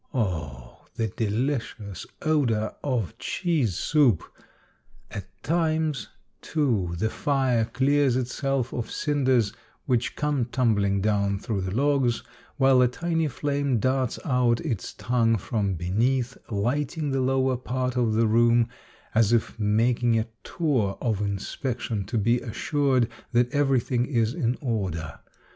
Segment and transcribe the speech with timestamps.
[0.15, 0.87] Oh!
[0.95, 4.23] the delicious odor of cheese soup!
[5.11, 6.09] At times
[6.41, 9.53] too the fire clears itself of cinders,
[9.85, 12.23] which come tumbling down through the logs,
[12.57, 17.21] while a tiny flame darts out its tongue from beneath, Cheese Soup, 233 lighting the
[17.21, 18.69] lower part of the room,
[19.13, 25.19] as if making a tour of inspection to be assured that everything is in order.